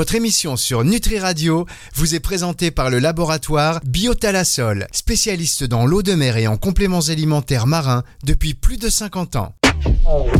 [0.00, 6.02] Votre émission sur Nutri Radio vous est présentée par le laboratoire Biotalasol, spécialiste dans l'eau
[6.02, 9.52] de mer et en compléments alimentaires marins depuis plus de 50 ans.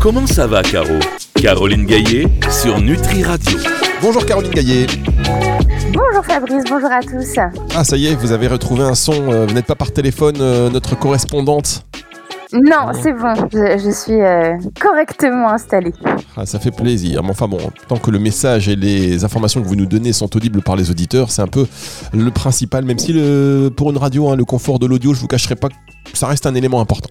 [0.01, 0.99] Comment ça va, Caro?
[1.35, 3.59] Caroline Gaillet sur Nutri Radio.
[4.01, 4.87] Bonjour Caroline Gaillet.
[5.93, 7.39] Bonjour Fabrice, bonjour à tous.
[7.75, 10.37] Ah ça y est, vous avez retrouvé un son, euh, vous n'êtes pas par téléphone,
[10.41, 11.85] euh, notre correspondante
[12.53, 15.93] Non, c'est bon, je, je suis euh, correctement installée.
[16.37, 17.23] Ah, ça fait plaisir.
[17.23, 20.35] Mais enfin bon, tant que le message et les informations que vous nous donnez sont
[20.37, 21.67] audibles par les auditeurs, c'est un peu
[22.13, 25.29] le principal, même si le, pour une radio, hein, le confort de l'audio, je vous
[25.29, 25.69] cacherai pas
[26.15, 27.11] ça reste un élément important.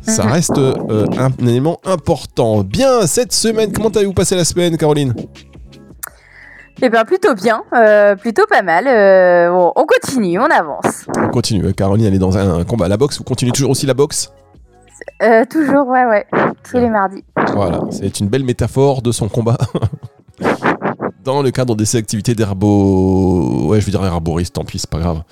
[0.00, 0.32] Ça Mhm.
[0.32, 2.62] reste euh, un, un élément important.
[2.64, 5.14] Bien, cette semaine, comment avez-vous passé la semaine, Caroline?
[6.82, 8.86] Eh bien plutôt bien, euh, plutôt pas mal.
[8.88, 11.06] Euh, bon, on continue, on avance.
[11.16, 11.72] On continue.
[11.74, 13.18] Caroline, elle est dans un combat à la boxe.
[13.18, 14.32] Vous continuez toujours aussi la boxe?
[15.22, 16.26] Euh, toujours, ouais, ouais,
[16.68, 17.24] tous les mardis.
[17.54, 19.56] Voilà, c'est une belle métaphore de son combat.
[21.24, 23.68] Dans le cadre de ses activités d'herbo...
[23.68, 25.22] Ouais, je veux dire herboriste, tant pis, c'est pas grave.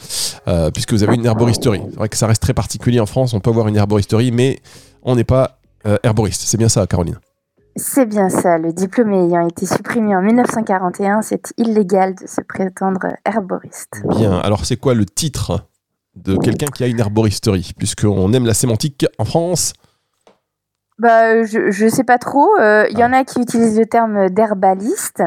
[0.48, 1.82] Euh, puisque vous avez une herboristerie.
[1.90, 4.60] C'est vrai que ça reste très particulier en France, on peut avoir une herboristerie, mais
[5.02, 6.42] on n'est pas euh, herboriste.
[6.42, 7.18] C'est bien ça, Caroline?
[7.76, 13.08] C'est bien ça, le diplôme ayant été supprimé en 1941, c'est illégal de se prétendre
[13.24, 14.02] herboriste.
[14.08, 15.66] Bien, alors c'est quoi le titre?
[16.16, 19.72] De quelqu'un qui a une herboristerie Puisqu'on aime la sémantique en France.
[20.98, 22.48] Bah, je, je sais pas trop.
[22.60, 25.22] euh, Il y en a qui utilisent le terme d'herbaliste.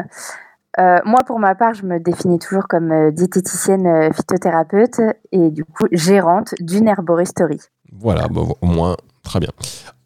[0.78, 5.00] Euh, moi, pour ma part, je me définis toujours comme euh, diététicienne phytothérapeute
[5.32, 7.62] et du coup gérante d'une herboristerie.
[7.92, 8.26] Voilà,
[8.60, 9.50] au moins, très bien.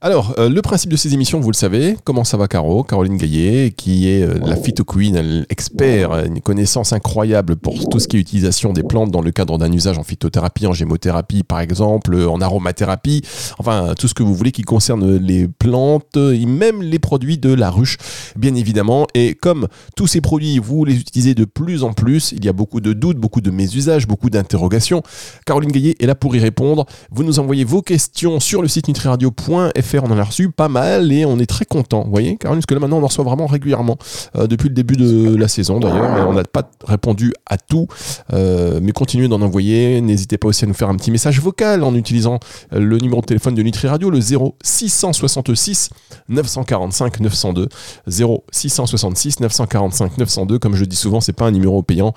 [0.03, 3.19] Alors, euh, le principe de ces émissions, vous le savez, comment ça va Caro Caroline
[3.19, 8.17] Gaillet, qui est euh, la phyto queen, expert, une connaissance incroyable pour tout ce qui
[8.17, 12.15] est utilisation des plantes dans le cadre d'un usage en phytothérapie, en gémothérapie par exemple,
[12.15, 13.21] euh, en aromathérapie,
[13.59, 17.53] enfin tout ce que vous voulez qui concerne les plantes et même les produits de
[17.53, 17.98] la ruche,
[18.37, 19.06] bien évidemment.
[19.12, 22.55] Et comme tous ces produits, vous les utilisez de plus en plus, il y a
[22.55, 25.03] beaucoup de doutes, beaucoup de mésusages, beaucoup d'interrogations.
[25.45, 26.87] Caroline Gaillet est là pour y répondre.
[27.11, 29.90] Vous nous envoyez vos questions sur le site nutriradio.fr.
[29.99, 32.05] On en a reçu pas mal et on est très content.
[32.05, 33.97] Vous voyez, Caroline, parce que là maintenant on en reçoit vraiment régulièrement
[34.37, 36.28] euh, depuis le début de la saison d'ailleurs.
[36.28, 37.89] On n'a pas répondu à tout,
[38.33, 40.00] euh, mais continuez d'en envoyer.
[40.00, 42.39] N'hésitez pas aussi à nous faire un petit message vocal en utilisant
[42.73, 45.91] euh, le numéro de téléphone de Nutri Radio, le 0666
[46.29, 47.69] 945 902.
[48.06, 50.59] 0666 945 902.
[50.59, 52.12] Comme je dis souvent, c'est pas un numéro payant,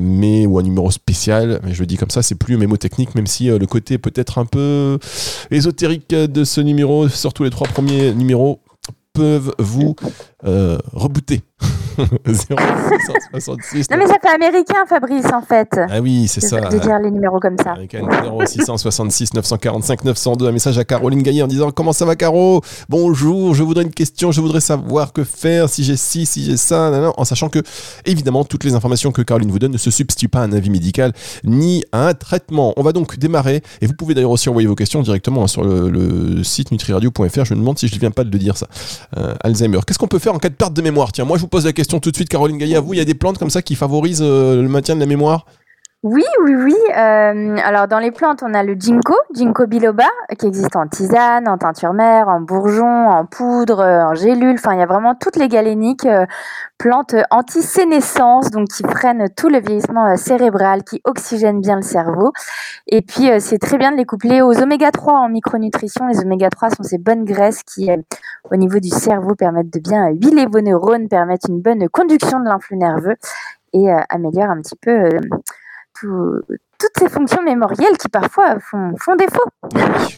[0.00, 1.60] mais ou un numéro spécial.
[1.64, 4.46] Mais je le dis comme ça, c'est plus mémotechnique, même si le côté peut-être un
[4.46, 4.98] peu
[5.50, 8.60] ésotérique de ce numéro, surtout les trois premiers numéros,
[9.12, 9.94] peuvent vous
[10.46, 11.42] euh, rebooter.
[12.26, 13.90] 0666.
[13.90, 16.60] Non mais ça fait américain, Fabrice, en fait, Ah oui, c'est ça.
[16.60, 17.74] de dire les numéros comme ça.
[17.74, 22.62] Un 0666 945 902, un message à Caroline Gaillet en disant Comment ça va, Caro?
[22.88, 26.56] Bonjour, je voudrais une question, je voudrais savoir que faire, si j'ai ci, si j'ai
[26.56, 27.60] ça, nan, nan, en sachant que,
[28.04, 30.70] évidemment, toutes les informations que Caroline vous donne ne se substituent pas à un avis
[30.70, 31.12] médical
[31.44, 32.74] ni à un traitement.
[32.76, 35.88] On va donc démarrer, et vous pouvez d'ailleurs aussi envoyer vos questions directement sur le,
[35.90, 37.44] le site nutriradio.fr.
[37.44, 38.66] Je me demande si je ne viens pas de le dire ça.
[39.16, 39.78] Euh, Alzheimer.
[39.86, 41.64] Qu'est-ce qu'on peut faire en cas de perte de mémoire Tiens, moi je vous pose
[41.64, 42.76] la question tout de suite, Caroline Gaillet.
[42.76, 45.00] À vous, il y a des plantes comme ça qui favorisent euh, le maintien de
[45.00, 45.46] la mémoire?
[46.04, 46.76] Oui, oui, oui.
[46.98, 50.04] euh, alors dans les plantes, on a le ginkgo, ginkgo biloba,
[50.38, 54.56] qui existe en tisane, en teinture mère, en bourgeon, en poudre, euh, en gélule.
[54.58, 56.26] Enfin, il y a vraiment toutes les galéniques, euh,
[56.76, 62.32] plantes anti-sénescence, donc qui freinent tout le vieillissement euh, cérébral, qui oxygènent bien le cerveau.
[62.86, 66.06] Et puis, euh, c'est très bien de les coupler aux oméga 3 en micronutrition.
[66.08, 67.96] Les oméga 3 sont ces bonnes graisses qui, euh,
[68.50, 72.40] au niveau du cerveau, permettent de bien euh, huiler vos neurones, permettent une bonne conduction
[72.40, 73.16] de l'influx nerveux
[73.72, 75.20] et euh, améliorent un petit peu euh,
[75.98, 76.40] tout-
[76.78, 79.44] toutes ces fonctions mémorielles qui parfois font, défaut.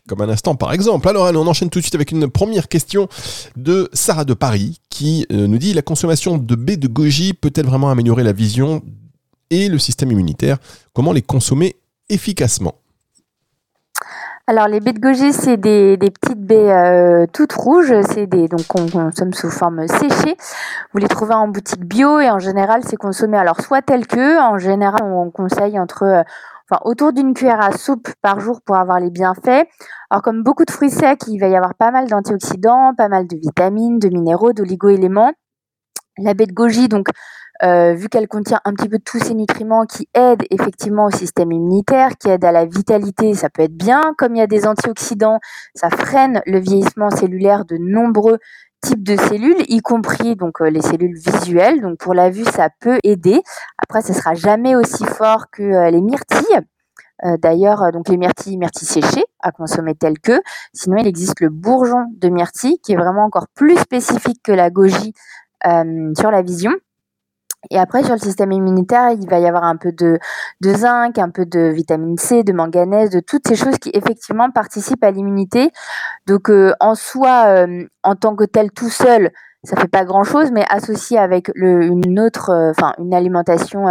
[0.09, 1.09] Comme un instant par exemple.
[1.09, 3.09] Alors on enchaîne tout de suite avec une première question
[3.56, 7.66] de Sarah de Paris qui euh, nous dit la consommation de baies de goji peut-elle
[7.66, 8.82] vraiment améliorer la vision
[9.50, 10.59] et le système immunitaire?
[10.92, 11.76] Comment les consommer
[12.08, 12.75] efficacement?
[14.49, 18.65] Alors les baies de goji, c'est des, petites baies euh, toutes rouges, c'est des donc
[18.69, 20.37] qu'on consomme sous forme séchée.
[20.93, 24.41] Vous les trouvez en boutique bio et en général c'est consommé alors soit tel que,
[24.41, 26.23] en général on conseille entre euh,
[26.70, 29.67] enfin autour d'une cuillère à soupe par jour pour avoir les bienfaits.
[30.11, 33.26] Alors comme beaucoup de fruits secs, il va y avoir pas mal d'antioxydants, pas mal
[33.26, 35.32] de vitamines, de minéraux, d'oligo-éléments.
[36.19, 37.09] La baie de goji donc
[37.62, 41.53] euh, vu qu'elle contient un petit peu tous ces nutriments qui aident effectivement au système
[41.53, 44.14] immunitaire, qui aident à la vitalité, ça peut être bien.
[44.19, 45.38] Comme il y a des antioxydants,
[45.75, 48.38] ça freine le vieillissement cellulaire de nombreux
[48.82, 51.81] types de cellules, y compris donc euh, les cellules visuelles.
[51.81, 53.43] Donc pour la vue, ça peut aider.
[53.79, 56.61] Après, ce sera jamais aussi fort que euh, les myrtilles.
[57.41, 60.38] D'ailleurs, donc les myrtilles, myrtilles séchées à consommer telles que.
[60.75, 64.69] Sinon, il existe le bourgeon de myrtille qui est vraiment encore plus spécifique que la
[64.69, 65.14] goji
[65.67, 66.73] euh, sur la vision.
[67.71, 70.19] Et après, sur le système immunitaire, il va y avoir un peu de,
[70.63, 75.05] zinc, un peu de vitamine C, de manganèse, de toutes ces choses qui effectivement participent
[75.05, 75.71] à l'immunité.
[76.27, 79.31] Donc, euh, en soi, euh, en tant que tel, tout seul,
[79.65, 83.87] ça fait pas grand chose, mais associé avec une autre, euh, une alimentation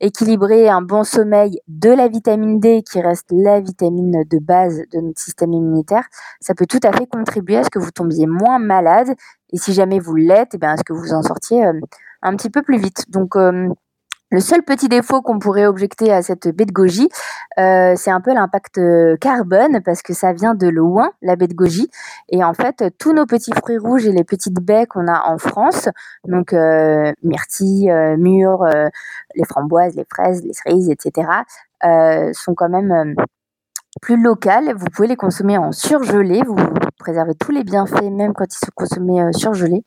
[0.00, 5.00] équilibrée, un bon sommeil, de la vitamine D qui reste la vitamine de base de
[5.00, 6.04] notre système immunitaire,
[6.40, 9.14] ça peut tout à fait contribuer à ce que vous tombiez moins malade.
[9.52, 11.64] Et si jamais vous l'êtes, eh bien, à ce que vous en sortiez
[12.22, 13.10] un petit peu plus vite.
[13.10, 13.68] Donc euh,
[14.32, 17.08] le seul petit défaut qu'on pourrait objecter à cette baie de goji,
[17.58, 21.48] euh, c'est un peu l'impact euh, carbone parce que ça vient de loin, la baie
[21.48, 21.90] de goji.
[22.28, 25.38] Et en fait, tous nos petits fruits rouges et les petites baies qu'on a en
[25.38, 25.88] France,
[26.28, 26.54] donc
[27.22, 28.66] myrtilles, mûres,
[29.34, 31.28] les framboises, les fraises, les cerises, etc.,
[32.32, 33.16] sont quand même
[34.00, 34.72] plus locales.
[34.76, 36.42] Vous pouvez les consommer en surgelé.
[36.46, 36.54] Vous
[37.00, 39.84] préservez tous les bienfaits, même quand ils sont consommés surgelés.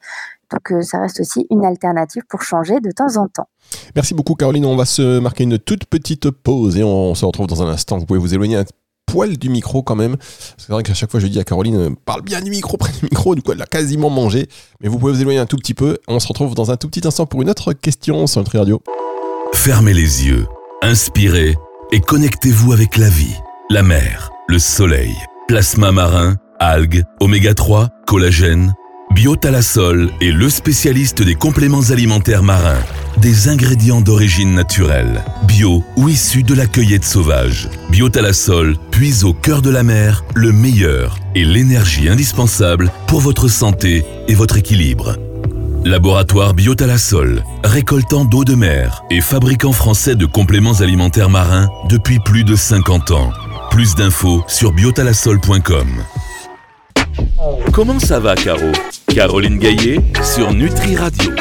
[0.53, 3.47] Donc euh, ça reste aussi une alternative pour changer de temps en temps.
[3.95, 7.47] Merci beaucoup Caroline, on va se marquer une toute petite pause et on se retrouve
[7.47, 7.97] dans un instant.
[7.97, 8.65] Vous pouvez vous éloigner un
[9.07, 10.15] poil du micro quand même.
[10.57, 12.91] C'est vrai qu'à chaque fois je dis à Caroline, euh, parle bien du micro, près
[12.91, 14.47] du micro, du coup elle l'a quasiment mangé.
[14.81, 15.97] Mais vous pouvez vous éloigner un tout petit peu.
[16.07, 18.81] On se retrouve dans un tout petit instant pour une autre question sur Nutri Radio.
[19.53, 20.45] Fermez les yeux,
[20.83, 21.57] inspirez
[21.91, 23.35] et connectez-vous avec la vie,
[23.69, 25.15] la mer, le soleil,
[25.47, 28.73] plasma marin, algues, oméga 3, collagène
[29.13, 32.81] Biotalasol est le spécialiste des compléments alimentaires marins,
[33.17, 37.69] des ingrédients d'origine naturelle, bio ou issus de la cueillette sauvage.
[37.91, 44.03] Biotalasol puise au cœur de la mer le meilleur et l'énergie indispensable pour votre santé
[44.27, 45.17] et votre équilibre.
[45.85, 52.43] Laboratoire Biotalasol, récoltant d'eau de mer et fabricant français de compléments alimentaires marins depuis plus
[52.43, 53.31] de 50 ans.
[53.69, 55.87] Plus d'infos sur biotalasol.com.
[57.71, 58.71] Comment ça va, Caro
[59.07, 61.31] Caroline Gaillet sur Nutri Radio.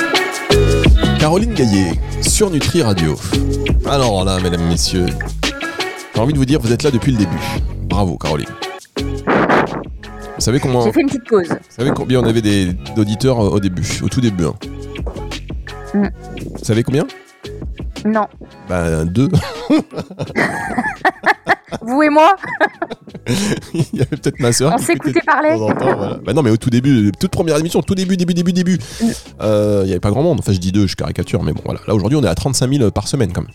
[1.18, 3.14] Caroline Gaillet sur Nutri Radio.
[3.86, 5.06] Alors là, mesdames, messieurs,
[6.14, 7.38] j'ai envie de vous dire, vous êtes là depuis le début.
[7.82, 8.48] Bravo, Caroline.
[8.96, 10.84] Vous savez comment.
[10.84, 11.48] J'ai fait une petite pause.
[11.48, 12.42] Vous savez combien on avait
[12.96, 14.54] d'auditeurs au début, au tout début hein
[15.94, 16.08] mm.
[16.58, 17.06] Vous savez combien?
[18.04, 18.26] Non.
[18.68, 19.28] Ben, deux.
[21.80, 22.36] Vous et moi
[23.74, 24.72] Il y avait peut-être ma soeur.
[24.74, 25.56] On s'écoutait parler.
[26.24, 28.78] Bah non, mais au tout début, toute première émission, tout début, début, début, début,
[29.40, 30.38] euh, il n'y avait pas grand monde.
[30.40, 31.80] Enfin, je dis deux, je caricature, mais bon, voilà.
[31.86, 33.50] Là, aujourd'hui, on est à 35 000 par semaine, quand même.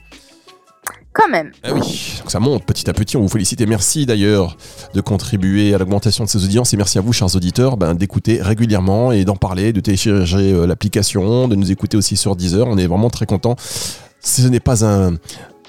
[1.14, 1.52] Quand même.
[1.64, 3.18] Ah oui, donc ça monte petit à petit.
[3.18, 4.56] On vous félicite et merci d'ailleurs
[4.94, 6.75] de contribuer à l'augmentation de ces audiences.
[6.75, 10.68] Et merci à vous, chers auditeurs, ben, d'écouter régulièrement et d'en parler, de télécharger euh,
[10.68, 12.68] l'application, de nous écouter aussi sur Deezer.
[12.68, 13.56] On est vraiment très contents.
[14.20, 15.16] Ce n'est pas un,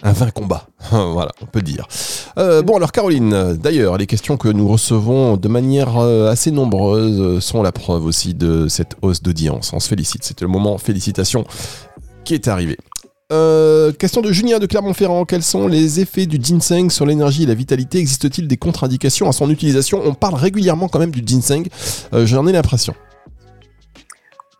[0.02, 0.66] un vain combat.
[0.90, 1.86] voilà, on peut dire.
[2.38, 7.42] Euh, bon, alors Caroline, d'ailleurs, les questions que nous recevons de manière euh, assez nombreuse
[7.42, 9.72] sont la preuve aussi de cette hausse d'audience.
[9.72, 11.44] On se félicite, c'était le moment félicitations
[12.24, 12.76] qui est arrivé.
[13.30, 15.24] Euh, question de Julien de Clermont-Ferrand.
[15.26, 17.98] Quels sont les effets du ginseng sur l'énergie et la vitalité?
[17.98, 20.00] Existe-t-il des contre-indications à son utilisation?
[20.04, 21.68] On parle régulièrement quand même du ginseng.
[22.12, 22.94] J'en ai l'impression.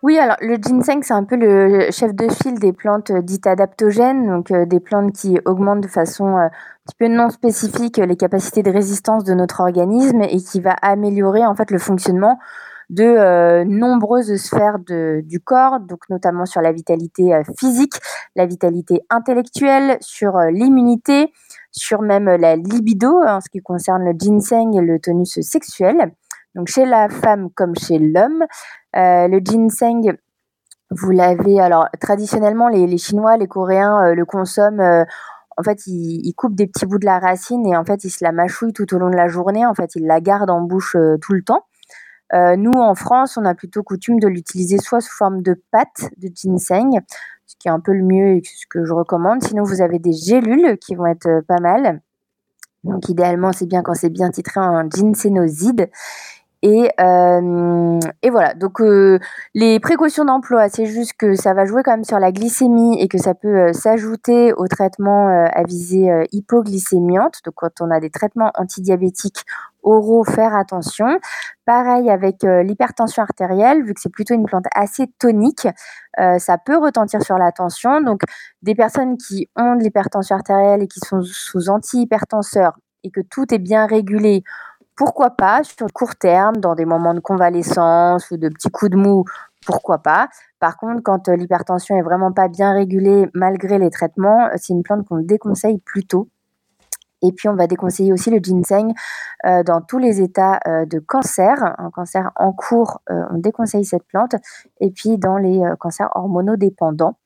[0.04, 3.48] Oui, alors le ginseng, c'est un peu le chef de file des plantes euh, dites
[3.48, 6.50] adaptogènes, donc euh, des plantes qui augmentent de façon euh, un
[6.86, 11.44] petit peu non spécifique les capacités de résistance de notre organisme et qui va améliorer
[11.44, 12.38] en fait le fonctionnement
[12.90, 17.92] de nombreuses sphères du corps, donc notamment sur la vitalité physique,
[18.34, 21.30] la vitalité intellectuelle, sur l'immunité,
[21.70, 26.12] sur même la libido en ce qui concerne le ginseng et le tonus sexuel.
[26.58, 28.44] Donc chez la femme comme chez l'homme,
[28.96, 30.18] euh, le ginseng,
[30.90, 31.60] vous l'avez.
[31.60, 34.80] Alors traditionnellement, les, Chinois, les Coréens euh, le consomment.
[34.80, 35.04] Euh,
[35.56, 38.24] en fait, ils, coupent des petits bouts de la racine et en fait, ils se
[38.24, 39.66] la mâchouillent tout au long de la journée.
[39.66, 41.64] En fait, ils la gardent en bouche tout le temps.
[42.32, 46.28] nous, en France, on a plutôt coutume de l'utiliser soit sous forme de pâte de
[46.32, 47.00] ginseng,
[47.46, 49.42] ce qui est un peu le mieux et ce que je recommande.
[49.42, 52.02] Sinon, vous avez des gélules qui vont être pas mal.
[52.84, 55.90] Donc, idéalement, c'est bien quand c'est bien titré en ginsenoside.
[56.62, 59.20] Et, euh, et voilà, donc euh,
[59.54, 63.06] les précautions d'emploi, c'est juste que ça va jouer quand même sur la glycémie et
[63.06, 67.40] que ça peut euh, s'ajouter aux traitements à visée hypoglycémiante.
[67.44, 69.44] Donc quand on a des traitements antidiabétiques
[69.84, 71.20] oraux, faire attention.
[71.64, 75.68] Pareil avec l'hypertension artérielle, vu que c'est plutôt une plante assez tonique,
[76.16, 78.00] ça peut retentir sur la tension.
[78.00, 78.22] Donc
[78.62, 83.52] des personnes qui ont de l'hypertension artérielle et qui sont sous antihypertenseurs et que tout
[83.54, 84.42] est bien régulé,
[84.98, 88.90] pourquoi pas sur le court terme, dans des moments de convalescence ou de petits coups
[88.90, 89.24] de mou,
[89.64, 90.28] pourquoi pas.
[90.58, 94.72] Par contre, quand euh, l'hypertension est vraiment pas bien régulée malgré les traitements, euh, c'est
[94.72, 96.28] une plante qu'on déconseille plutôt.
[97.22, 98.92] Et puis on va déconseiller aussi le ginseng
[99.46, 101.74] euh, dans tous les états de cancer.
[101.78, 104.34] Un cancer en cours, on déconseille cette plante.
[104.80, 107.16] Et puis dans les cancers hormonodépendants.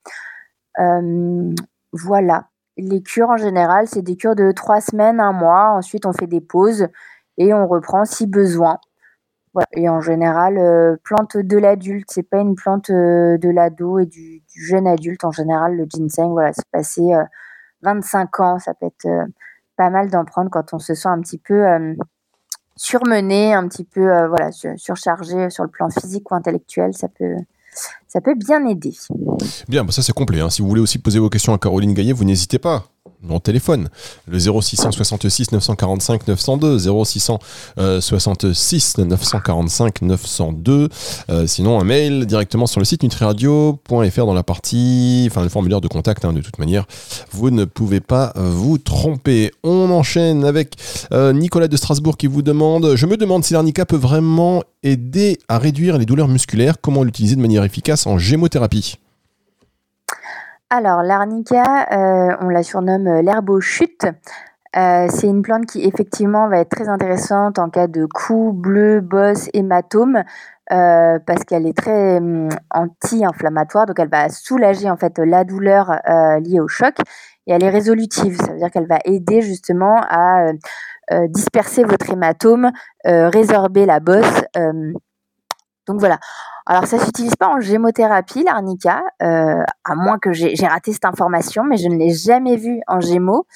[1.93, 2.45] voilà.
[2.79, 5.73] Les cures en général, c'est des cures de trois semaines, un mois.
[5.73, 6.89] Ensuite, on fait des pauses
[7.39, 8.79] et on reprend si besoin.
[9.73, 14.07] Et en général, euh, plante de l'adulte, c'est pas une plante euh, de l'ado et
[14.07, 15.25] du, jeune adulte.
[15.25, 17.03] En général, le ginseng, voilà, c'est passé
[17.83, 18.59] 25 ans.
[18.59, 19.07] Ça peut être
[19.77, 21.65] pas mal d'en prendre quand on se sent un petit peu
[22.77, 26.95] surmené, un petit peu voilà, surchargé sur le plan physique ou intellectuel.
[26.95, 27.37] Ça peut,
[28.13, 28.93] ça peut bien aider.
[29.69, 30.41] Bien, bah ça c'est complet.
[30.41, 30.51] Hein.
[30.51, 32.85] Si vous voulez aussi poser vos questions à Caroline Gaillet, vous n'hésitez pas.
[33.25, 33.89] Mon téléphone,
[34.27, 40.89] le 0666 945 902, 0666 945 902.
[41.47, 45.87] sinon, un mail directement sur le site nutriradio.fr dans la partie, enfin le formulaire de
[45.87, 46.25] contact.
[46.25, 46.85] Hein, de toute manière,
[47.31, 49.53] vous ne pouvez pas euh, vous tromper.
[49.63, 50.75] On enchaîne avec
[51.13, 55.39] euh, Nicolas de Strasbourg qui vous demande Je me demande si l'arnica peut vraiment aider
[55.49, 56.81] à réduire les douleurs musculaires.
[56.81, 58.99] Comment l'utiliser de manière efficace en gémothérapie
[60.75, 64.07] alors, l'arnica, euh, on la surnomme euh, l'herbe aux chutes.
[64.75, 69.03] Euh, c'est une plante qui effectivement va être très intéressante en cas de coups bleus,
[69.03, 70.25] bosses, hématomes,
[70.71, 76.01] parce qu'elle est très hum, anti-inflammatoire, donc elle va soulager en fait la douleur
[76.41, 76.95] liée au choc
[77.47, 78.39] et elle est résolutive.
[78.41, 80.53] Ça veut dire qu'elle va aider justement à
[81.29, 82.71] disperser votre hématome,
[83.05, 84.45] résorber la bosse.
[85.87, 86.19] donc voilà.
[86.67, 91.65] Alors ça s'utilise pas en gémothérapie, l'arnica, euh, à moins que j'ai raté cette information,
[91.65, 93.47] mais je ne l'ai jamais vu en gémo.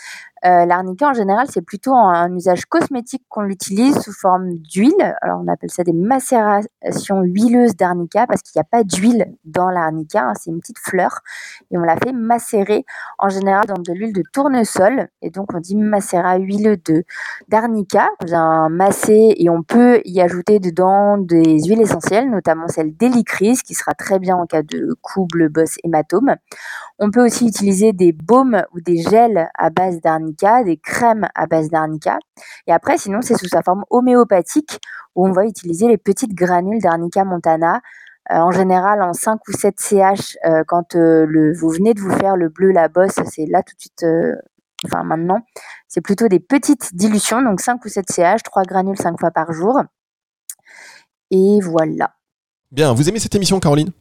[0.45, 5.17] Euh, l'arnica, en général, c'est plutôt un, usage cosmétique qu'on l'utilise sous forme d'huile.
[5.23, 9.71] Alors, on appelle ça des macérations huileuses d'arnica parce qu'il n'y a pas d'huile dans
[9.71, 10.29] l'arnica.
[10.29, 11.21] Hein, c'est une petite fleur.
[11.71, 12.85] Et on la fait macérer
[13.19, 15.09] en général dans de l'huile de tournesol.
[15.23, 16.77] Et donc, on dit macérat huileux
[17.49, 18.09] d'arnica.
[18.23, 23.63] On vient masser et on peut y ajouter dedans des huiles essentielles, notamment celle d'hélicryse
[23.63, 26.37] qui sera très bien en cas de coups, bleu, bosse, hématome.
[26.99, 30.26] On peut aussi utiliser des baumes ou des gels à base d'arnica,
[30.65, 32.19] des crèmes à base d'arnica.
[32.67, 34.81] Et après, sinon, c'est sous sa forme homéopathique
[35.15, 37.81] où on va utiliser les petites granules d'arnica montana.
[38.33, 42.01] Euh, en général, en 5 ou 7 CH, euh, quand euh, le, vous venez de
[42.01, 44.05] vous faire le bleu, la bosse, c'est là tout de suite,
[44.85, 45.41] enfin maintenant,
[45.87, 49.53] c'est plutôt des petites dilutions, donc 5 ou 7 CH, 3 granules 5 fois par
[49.53, 49.81] jour.
[51.31, 52.15] Et voilà.
[52.73, 53.93] Bien, vous aimez cette émission, Caroline?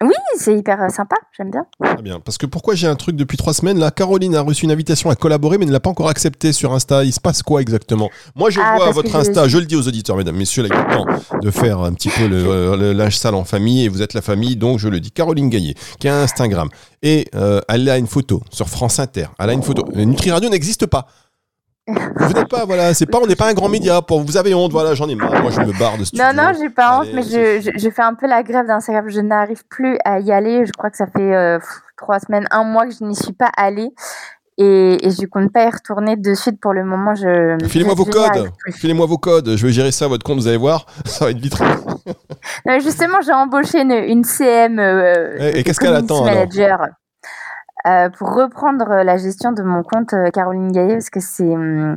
[0.00, 1.66] Oui, c'est hyper euh, sympa, j'aime bien.
[1.82, 3.90] Très bien, parce que pourquoi j'ai un truc depuis trois semaines là?
[3.90, 7.04] Caroline a reçu une invitation à collaborer mais ne l'a pas encore accepté sur Insta.
[7.04, 8.08] Il se passe quoi exactement?
[8.36, 9.58] Moi je ah, vois votre Insta, je...
[9.58, 12.28] le dis aux auditeurs, mesdames, messieurs, là, il est temps de faire un petit peu
[12.28, 15.10] le, linge sale en famille et vous êtes la famille, donc je le dis.
[15.10, 16.68] Caroline Gaillet, qui a un Instagram
[17.02, 19.26] et euh, elle a une photo sur France Inter.
[19.38, 19.84] Elle a une photo.
[19.94, 21.08] Nutri Radio n'existe pas.
[21.88, 24.02] Vous n'êtes pas, voilà, c'est pas, on n'est pas un grand média.
[24.02, 25.40] Pour, vous avez honte, voilà, j'en ai marre.
[25.40, 26.24] Moi, je me barre de studio.
[26.24, 29.08] Non, non, j'ai pas honte, mais je, je, fais un peu la grève d'Instagram.
[29.08, 30.66] Je n'arrive plus à y aller.
[30.66, 31.58] Je crois que ça fait euh,
[31.96, 33.90] trois semaines, un mois que je n'y suis pas allée.
[34.60, 37.14] Et, et je compte pas y retourner de suite pour le moment.
[37.14, 38.50] Je, Filez-moi vos codes.
[38.72, 39.56] Filez-moi vos codes.
[39.56, 40.84] Je vais gérer ça, votre compte, vous allez voir.
[41.04, 41.54] Ça va être vite.
[42.66, 44.78] non, justement, j'ai embauché une, une CM.
[44.80, 46.80] Euh, et, qu'est-ce qu'elle attend manager.
[47.86, 51.96] Euh, pour reprendre la gestion de mon compte euh, Caroline Gaillet parce que c'est hum,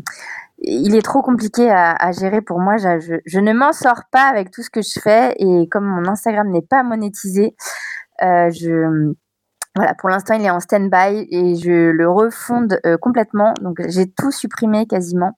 [0.60, 2.78] il est trop compliqué à, gérer pour moi.
[2.78, 6.08] Je, je, ne m'en sors pas avec tout ce que je fais et comme mon
[6.08, 7.56] Instagram n'est pas monétisé,
[8.22, 9.16] euh, je hum,
[9.76, 13.54] voilà, pour l'instant, il est en stand-by et je le refonde complètement.
[13.62, 15.38] Donc, j'ai tout supprimé quasiment.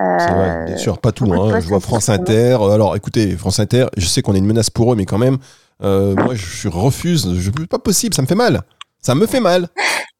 [0.00, 1.30] Euh, bien sûr, pas tout.
[1.30, 1.60] Hein.
[1.60, 2.56] Je vois France Inter.
[2.72, 5.36] Alors, écoutez, France Inter, je sais qu'on est une menace pour eux, mais quand même,
[5.80, 7.38] moi, je refuse.
[7.38, 8.62] Je, pas possible, ça me fait mal.
[9.06, 9.68] Ça me fait mal.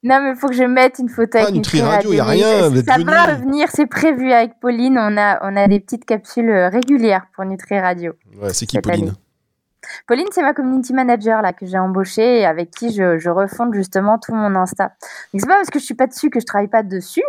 [0.04, 2.12] Non, mais il faut que je mette une photo avec Nutri Radio.
[2.12, 2.70] Il n'y a rien.
[2.86, 4.96] Ça va revenir, c'est prévu avec Pauline.
[4.96, 8.12] On a, on a des petites capsules euh, régulières pour Nutri Radio.
[8.40, 9.14] Ouais, c'est qui Pauline
[10.06, 13.74] Pauline, c'est ma community manager là que j'ai embauchée et avec qui je, je refonde
[13.74, 14.92] justement tout mon Insta.
[15.32, 17.24] Donc c'est pas parce que je suis pas dessus que je travaille pas dessus,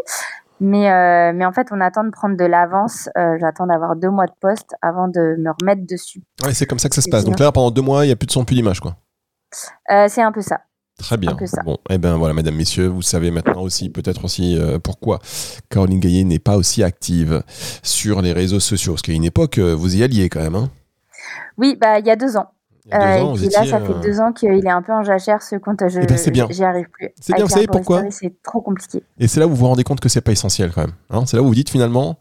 [0.60, 3.10] mais, euh, mais en fait, on attend de prendre de l'avance.
[3.18, 6.22] Euh, j'attends d'avoir deux mois de poste avant de me remettre dessus.
[6.46, 7.26] Ouais, c'est comme ça que ça se passe.
[7.26, 8.96] Donc là, pendant deux mois, il n'y a plus de son, plus d'image, quoi.
[10.08, 10.60] c'est un peu ça.
[10.98, 11.38] Très bien.
[11.64, 15.20] Bon, eh ben voilà, mesdames, messieurs, vous savez maintenant aussi, peut-être aussi euh, pourquoi
[15.70, 17.44] Caroline Gaillet n'est pas aussi active
[17.84, 18.94] sur les réseaux sociaux.
[18.94, 20.56] Parce qu'à une époque, euh, vous y alliez quand même.
[20.56, 20.70] Hein
[21.58, 22.48] oui, bah, il y a deux ans.
[22.86, 24.82] Il y a deux ans, et puis là, ça fait deux ans qu'il est un
[24.82, 25.84] peu en jachère ce compte.
[25.88, 26.48] Je, eh ben, c'est bien.
[26.50, 27.10] J'y arrive plus.
[27.20, 29.04] C'est bien, vous savez pourquoi C'est trop compliqué.
[29.20, 30.94] Et c'est là où vous vous rendez compte que c'est pas essentiel quand même.
[31.12, 32.18] Hein c'est là où vous dites finalement,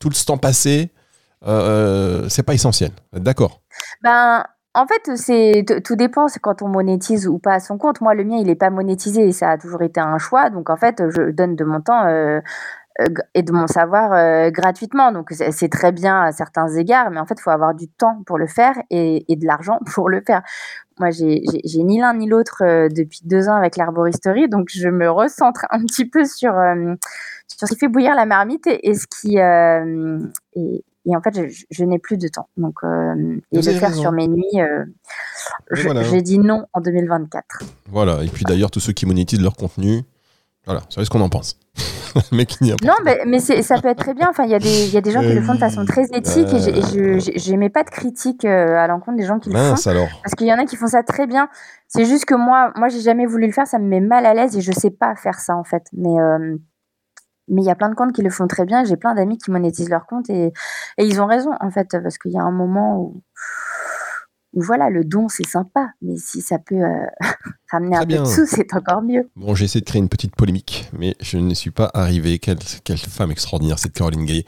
[0.00, 0.90] tout le temps passé,
[1.46, 2.90] euh, c'est pas essentiel.
[3.12, 3.62] D'accord.
[4.02, 8.00] Ben, en fait, c'est tout dépend, c'est quand on monétise ou pas son compte.
[8.00, 10.48] Moi, le mien, il n'est pas monétisé et ça a toujours été un choix.
[10.48, 12.40] Donc, en fait, je donne de mon temps euh,
[13.00, 15.12] euh, et de mon savoir euh, gratuitement.
[15.12, 18.22] Donc, c'est très bien à certains égards, mais en fait, il faut avoir du temps
[18.26, 20.42] pour le faire et, de l'argent pour le faire.
[20.98, 21.42] moi j'ai
[21.84, 26.08] ni l'un ni l'autre depuis deux ans avec l'arboristerie, donc je me recentre un petit
[26.08, 26.54] peu sur,
[27.46, 31.84] sur ce qui fait bouillir la marmite et, ce qui et, et, en fait je,
[31.84, 32.48] n'ai plus de temps.
[32.56, 34.58] Donc et le faire sur mes nuits,
[35.70, 37.62] j'ai dit non en 2024.
[37.90, 38.22] Voilà.
[38.22, 40.02] Et puis d'ailleurs tous ceux qui monétisent leur contenu,
[40.64, 41.58] voilà, vous savez ce qu'on en pense.
[42.84, 44.28] non, mais, mais ça peut être très bien.
[44.28, 46.04] Enfin, il y, a des, y a des gens qui le font de façon très
[46.12, 49.90] éthique et je n'aimais pas de critique euh, à l'encontre des gens qui le font.
[49.90, 50.08] Alors.
[50.22, 51.48] Parce qu'il y en a qui font ça très bien.
[51.88, 53.66] C'est juste que moi, moi, j'ai jamais voulu le faire.
[53.66, 55.84] Ça me met mal à l'aise et je sais pas faire ça en fait.
[55.92, 56.56] Mais euh,
[57.48, 58.84] mais il y a plein de comptes qui le font très bien.
[58.84, 60.52] J'ai plein d'amis qui monétisent leur compte et,
[60.98, 63.22] et ils ont raison en fait parce qu'il y a un moment où
[64.54, 67.06] voilà, le don, c'est sympa, mais si ça peut euh,
[67.72, 69.30] ramener un peu de sous, c'est encore mieux.
[69.34, 72.38] Bon, j'ai essayé de créer une petite polémique, mais je ne suis pas arrivé.
[72.38, 72.58] Quelle,
[72.98, 74.44] femme extraordinaire, cette Caroline Gaillet.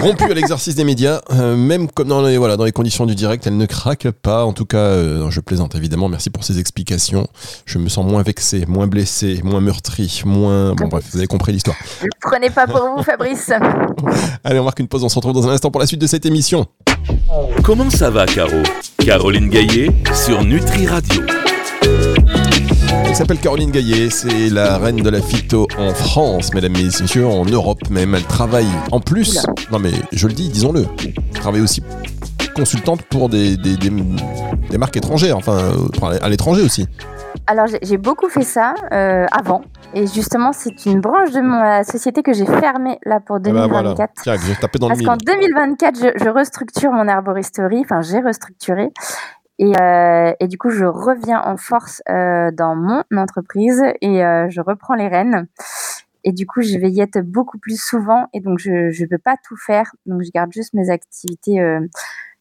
[0.00, 3.14] Rompue à l'exercice des médias, euh, même comme dans les, voilà, dans les conditions du
[3.14, 4.44] direct, elle ne craque pas.
[4.44, 6.08] En tout cas, euh, je plaisante évidemment.
[6.08, 7.26] Merci pour ces explications.
[7.64, 10.74] Je me sens moins vexé, moins blessé, moins meurtri, moins.
[10.74, 11.76] Bon, bref, vous avez compris l'histoire.
[12.02, 13.50] Ne prenez pas pour vous, Fabrice.
[14.44, 15.04] Allez, on marque une pause.
[15.04, 16.66] On se retrouve dans un instant pour la suite de cette émission.
[17.62, 18.62] Comment ça va, Caro?
[18.98, 21.22] Caroline Gaillet sur Nutri Radio.
[23.04, 27.26] Elle s'appelle Caroline Gaillet, c'est la reine de la phyto en France, mesdames et messieurs,
[27.26, 28.14] en Europe même.
[28.14, 31.82] Elle travaille en plus, non mais je le dis, disons-le, elle travaille aussi
[32.54, 35.72] consultante pour des, des, marques étrangères, enfin
[36.22, 36.86] à l'étranger aussi.
[37.46, 39.62] Alors j'ai beaucoup fait ça euh, avant,
[39.96, 44.10] et justement, c'est une branche de ma société que j'ai fermée là pour 2024.
[44.26, 47.80] Ah bah dans Parce qu'en 2024, je, restructure mon arboristerie.
[47.80, 48.90] Enfin, j'ai restructuré.
[49.58, 54.48] Et, euh, et, du coup, je reviens en force euh, dans mon entreprise et euh,
[54.50, 55.48] je reprends les rênes.
[56.24, 58.26] Et du coup, je vais y être beaucoup plus souvent.
[58.34, 59.94] Et donc, je ne peux pas tout faire.
[60.06, 61.60] Donc, je garde juste mes activités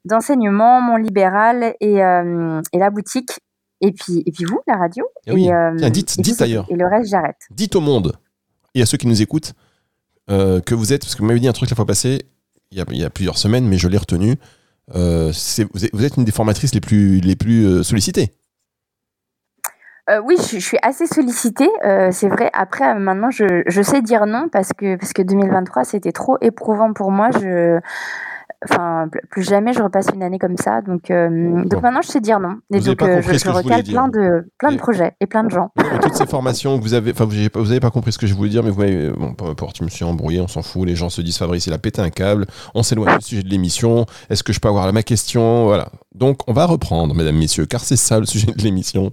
[0.05, 3.39] d'enseignement, mon libéral et, et la boutique.
[3.81, 5.05] Et puis, et puis vous, la radio.
[5.27, 6.65] Et, euh, dites, dites d'ailleurs.
[6.69, 7.37] Et le reste, j'arrête.
[7.51, 8.13] Dites au monde
[8.73, 9.53] et à ceux qui nous écoutent
[10.29, 12.25] euh, que vous êtes, parce que vous m'avez dit un truc la fois passée,
[12.71, 14.35] il y a, il y a plusieurs semaines, mais je l'ai retenu.
[14.93, 15.31] Euh,
[15.73, 18.35] vous, êtes, une des formatrices les plus, les plus sollicitées.
[20.23, 21.69] oui, je, suis assez sollicitée,
[22.11, 22.51] c'est vrai.
[22.53, 27.11] Après, maintenant, je, sais dire non parce que, parce que 2023, c'était trop éprouvant pour
[27.11, 27.29] moi.
[28.63, 30.81] Enfin, plus jamais je repasse une année comme ça.
[30.81, 32.57] Donc, euh, donc maintenant, je sais dire non.
[32.73, 35.51] Et donc, pas euh, je, je recale plein de, plein de projets et plein de
[35.51, 35.71] gens.
[36.01, 38.49] toutes ces formations que vous avez, enfin, vous n'avez pas compris ce que je voulais
[38.49, 40.87] dire, mais vous m'avez, bon, peu importe, je me suis embrouillé, on s'en fout.
[40.87, 42.45] Les gens se disent Fabrice, il a pété un câble.
[42.73, 44.05] On s'éloigne du sujet de l'émission.
[44.29, 45.65] Est-ce que je peux avoir ma question?
[45.65, 45.89] Voilà.
[46.15, 49.11] Donc, on va reprendre, mesdames, messieurs, car c'est ça le sujet de l'émission.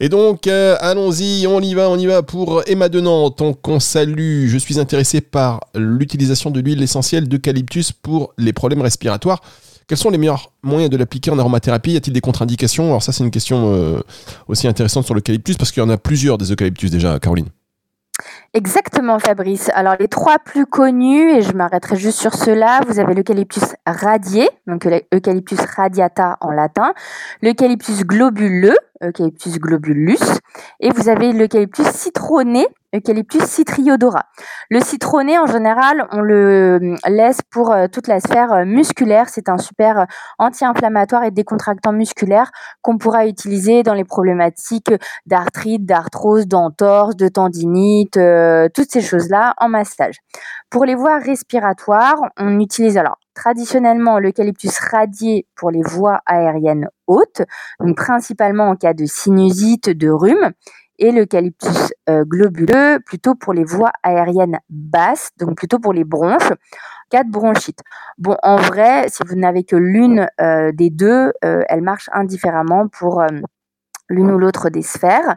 [0.00, 3.42] Et donc, euh, allons-y, on y va, on y va pour Emma de Nantes.
[3.42, 4.46] On salue.
[4.48, 9.42] Je suis intéressé par l'utilisation de l'huile essentielle d'eucalyptus pour les problèmes respiratoires.
[9.86, 11.92] Quels sont les meilleurs moyens de l'appliquer en aromathérapie?
[11.92, 12.86] Y a-t-il des contre-indications?
[12.86, 14.00] Alors ça, c'est une question euh,
[14.46, 17.48] aussi intéressante sur l'eucalyptus parce qu'il y en a plusieurs des eucalyptus déjà, Caroline.
[18.54, 19.70] Exactement, Fabrice.
[19.74, 24.48] Alors, les trois plus connus, et je m'arrêterai juste sur ceux-là, vous avez l'eucalyptus radié,
[24.66, 26.94] donc l'eucalyptus radiata en latin,
[27.42, 30.40] l'eucalyptus globuleux, Eucalyptus globulus,
[30.80, 34.24] et vous avez l'eucalyptus citronné, Eucalyptus citriodora.
[34.70, 39.28] Le citronné, en général, on le laisse pour euh, toute la sphère euh, musculaire.
[39.28, 40.04] C'est un super euh,
[40.38, 44.90] anti-inflammatoire et décontractant musculaire qu'on pourra utiliser dans les problématiques
[45.26, 48.18] d'arthrite, d'arthrose, d'entorse, de tendinite,
[48.74, 50.16] toutes ces choses-là en massage.
[50.70, 57.42] Pour les voies respiratoires, on utilise alors traditionnellement l'eucalyptus radié pour les voies aériennes hautes,
[57.80, 60.52] donc principalement en cas de sinusite, de rhume,
[60.98, 66.50] et l'eucalyptus euh, globuleux plutôt pour les voies aériennes basses, donc plutôt pour les bronches,
[66.50, 67.80] en cas de bronchite.
[68.18, 72.88] Bon, en vrai, si vous n'avez que l'une euh, des deux, euh, elle marche indifféremment
[72.88, 73.22] pour
[74.08, 75.36] l'une ou l'autre des sphères.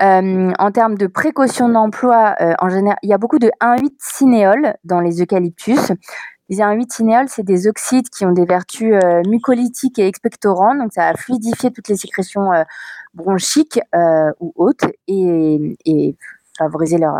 [0.00, 5.00] en termes de précaution d'emploi, en général, il y a beaucoup de 1,8 cinéol dans
[5.00, 5.92] les eucalyptus.
[6.50, 8.94] Les 1,8 cinéol, c'est des oxydes qui ont des vertus
[9.26, 12.50] mucolytiques et expectorantes, donc ça va fluidifier toutes les sécrétions
[13.14, 16.16] bronchiques euh, ou hautes et,
[16.56, 17.16] favoriser leur,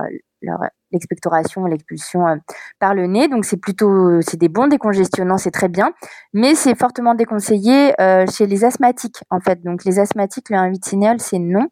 [0.92, 2.36] l'expectoration, l'expulsion euh,
[2.78, 3.26] par le nez.
[3.26, 5.92] Donc c'est plutôt c'est des bons décongestionnants, c'est très bien,
[6.32, 9.62] mais c'est fortement déconseillé euh, chez les asthmatiques en fait.
[9.64, 11.68] Donc les asthmatiques, le 1,8 cinéol, c'est non.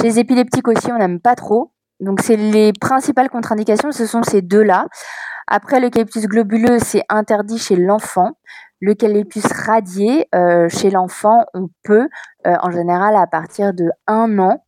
[0.00, 1.72] Chez les épileptiques aussi, on n'aime pas trop.
[1.98, 4.86] Donc c'est les principales contre-indications, ce sont ces deux-là.
[5.50, 8.32] Après, l'eucalyptus globuleux, c'est interdit chez l'enfant.
[8.82, 12.08] L'eucalyptus radié, euh, chez l'enfant, on peut,
[12.46, 14.62] euh, en général, à partir de un an.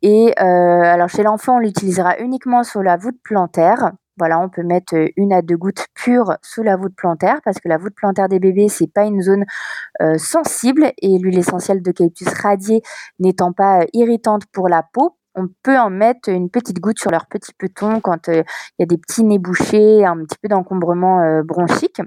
[0.00, 3.92] Et euh, alors, chez l'enfant, on l'utilisera uniquement sur la voûte plantaire.
[4.16, 7.68] Voilà, on peut mettre une à deux gouttes pures sous la voûte plantaire parce que
[7.68, 9.44] la voûte plantaire des bébés, c'est pas une zone
[10.16, 12.82] sensible et l'huile essentielle d'eucalyptus radié
[13.20, 17.26] n'étant pas irritante pour la peau, on peut en mettre une petite goutte sur leur
[17.26, 18.44] petit peton quand il
[18.78, 22.00] y a des petits nez bouchés, un petit peu d'encombrement bronchique.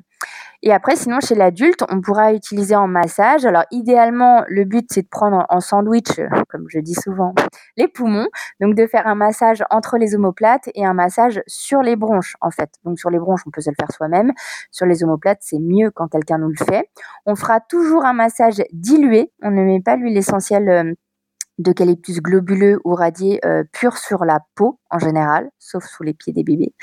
[0.63, 3.45] Et après, sinon, chez l'adulte, on pourra utiliser en massage.
[3.45, 7.33] Alors, idéalement, le but, c'est de prendre en sandwich, comme je dis souvent,
[7.77, 8.27] les poumons.
[8.59, 12.51] Donc, de faire un massage entre les omoplates et un massage sur les bronches, en
[12.51, 12.69] fait.
[12.83, 14.33] Donc, sur les bronches, on peut se le faire soi-même.
[14.69, 16.89] Sur les omoplates, c'est mieux quand quelqu'un nous le fait.
[17.25, 19.31] On fera toujours un massage dilué.
[19.41, 20.93] On ne met pas l'huile essentielle euh,
[21.61, 26.33] d'eucalyptus globuleux ou radié euh, pur sur la peau en général, sauf sous les pieds
[26.33, 26.73] des bébés.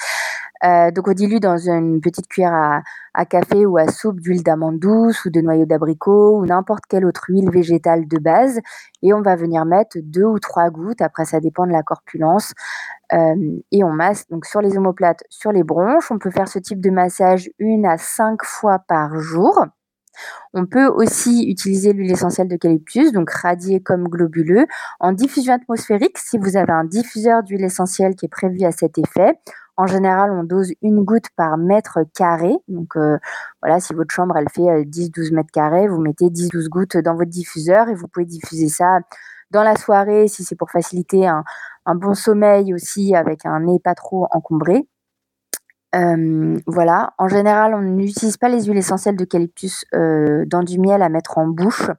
[0.64, 2.82] Euh, donc on dilue dans une petite cuillère
[3.14, 7.04] à, café ou à soupe d'huile d'amande douce ou de noyau d'abricot ou n'importe quelle
[7.04, 8.58] autre huile végétale de base
[9.02, 12.54] et on va venir mettre deux ou trois gouttes, après ça dépend de la corpulence,
[13.12, 13.34] euh,
[13.72, 16.10] et on masse donc sur les omoplates, sur les bronches.
[16.10, 19.66] On peut faire ce type de massage une à cinq fois par jour.
[20.54, 24.66] On peut aussi utiliser l'huile essentielle d'eucalyptus, donc radiée comme globuleux,
[25.00, 28.98] en diffusion atmosphérique si vous avez un diffuseur d'huile essentielle qui est prévu à cet
[28.98, 29.38] effet.
[29.78, 32.52] En général, on dose une goutte par mètre carré.
[32.66, 33.16] Donc euh,
[33.62, 37.14] voilà, si votre chambre elle fait 10-12 euh, mètres carrés, vous mettez 10-12 gouttes dans
[37.14, 38.98] votre diffuseur et vous pouvez diffuser ça
[39.52, 41.44] dans la soirée si c'est pour faciliter un,
[41.94, 44.86] bon sommeil aussi avec un nez pas trop encombré.
[45.94, 47.14] Euh, voilà.
[47.18, 51.46] En général, on n'utilise pas les huiles essentielles d'eucalyptus dans du miel à mettre en
[51.46, 51.90] bouche.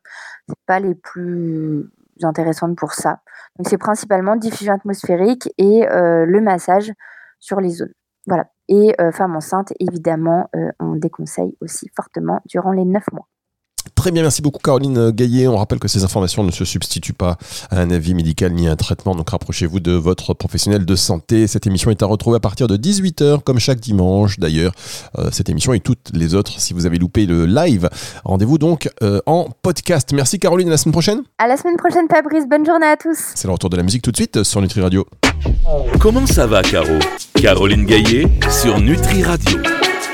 [0.47, 1.89] C'est pas les plus
[2.21, 3.21] intéressantes pour ça.
[3.57, 6.93] Donc c'est principalement diffusion atmosphérique et le massage
[7.39, 7.93] sur les zones.
[8.27, 8.45] Voilà.
[8.67, 13.27] Et euh, femme enceinte, évidemment, euh, on déconseille aussi fortement durant les 9 mois.
[13.95, 15.47] Très bien, merci beaucoup Caroline Gaillet.
[15.47, 17.37] On rappelle que ces informations ne se substituent pas
[17.69, 21.47] à un avis médical ni à un traitement, donc rapprochez-vous de votre professionnel de santé.
[21.47, 24.73] Cette émission est à retrouver à partir de 18h, comme chaque dimanche d'ailleurs.
[25.17, 27.89] Euh, cette émission et toutes les autres, si vous avez loupé le live,
[28.23, 28.89] rendez-vous donc
[29.25, 30.11] en podcast.
[30.13, 31.21] Merci Caroline, à la semaine prochaine.
[31.37, 33.17] À la semaine prochaine Fabrice, bonne journée à tous.
[33.35, 35.05] C'est le retour de la musique tout de suite sur Nutri Radio.
[35.99, 36.99] Comment ça va, Caro?
[37.35, 39.59] Caroline Gaillet sur Nutri Radio.